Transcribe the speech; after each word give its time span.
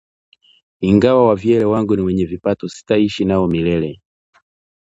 Ingawa 0.81 1.27
wavyele 1.27 1.65
wangu 1.65 1.95
ni 1.95 2.01
wenye 2.01 2.25
vipato 2.25 2.69
sitaishi 2.69 3.25
nao 3.25 3.47
milele 3.47 4.01